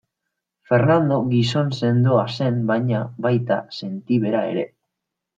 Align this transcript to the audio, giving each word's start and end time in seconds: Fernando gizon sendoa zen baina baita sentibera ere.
Fernando 0.69 1.17
gizon 1.33 1.67
sendoa 1.79 2.23
zen 2.37 2.57
baina 2.71 3.01
baita 3.27 3.57
sentibera 3.81 4.41
ere. 4.55 4.65